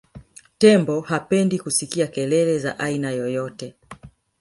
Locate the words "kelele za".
2.07-2.79